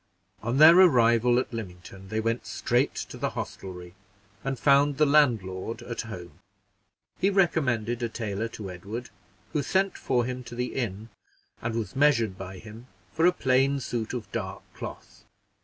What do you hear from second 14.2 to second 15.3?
dark cloth.